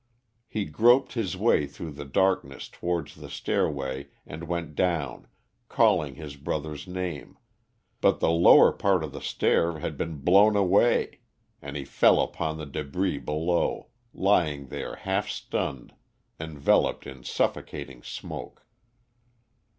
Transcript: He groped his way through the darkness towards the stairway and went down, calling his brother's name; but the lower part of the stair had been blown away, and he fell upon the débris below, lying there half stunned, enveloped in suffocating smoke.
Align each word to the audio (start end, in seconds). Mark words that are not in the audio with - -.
He 0.47 0.65
groped 0.65 1.13
his 1.13 1.37
way 1.37 1.67
through 1.67 1.91
the 1.91 2.05
darkness 2.05 2.67
towards 2.69 3.13
the 3.13 3.29
stairway 3.29 4.07
and 4.25 4.45
went 4.47 4.73
down, 4.73 5.27
calling 5.69 6.15
his 6.15 6.37
brother's 6.37 6.87
name; 6.87 7.37
but 8.01 8.19
the 8.19 8.31
lower 8.31 8.71
part 8.71 9.03
of 9.03 9.11
the 9.11 9.21
stair 9.21 9.77
had 9.77 9.97
been 9.97 10.15
blown 10.15 10.55
away, 10.55 11.19
and 11.61 11.75
he 11.77 11.85
fell 11.85 12.19
upon 12.19 12.57
the 12.57 12.65
débris 12.65 13.23
below, 13.23 13.89
lying 14.11 14.69
there 14.69 14.95
half 14.95 15.29
stunned, 15.29 15.93
enveloped 16.39 17.05
in 17.05 17.23
suffocating 17.23 18.01
smoke. 18.01 18.65